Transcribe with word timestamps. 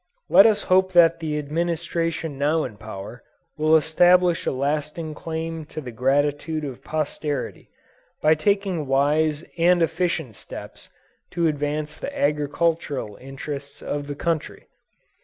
Let 0.31 0.47
us 0.47 0.63
hope 0.63 0.93
that 0.93 1.19
the 1.19 1.37
Administration 1.37 2.39
now 2.39 2.63
in 2.63 2.75
power, 2.77 3.21
will 3.55 3.75
establish 3.75 4.47
a 4.47 4.51
lasting 4.51 5.13
claim 5.13 5.63
to 5.65 5.79
the 5.79 5.91
gratitude 5.91 6.63
of 6.63 6.83
posterity, 6.83 7.69
by 8.19 8.33
taking 8.33 8.87
wise 8.87 9.43
and 9.59 9.83
efficient 9.83 10.35
steps 10.35 10.89
to 11.33 11.45
advance 11.45 11.99
the 11.99 12.17
agricultural 12.17 13.15
interests 13.17 13.83
of 13.83 14.07
the 14.07 14.15
country. 14.15 14.65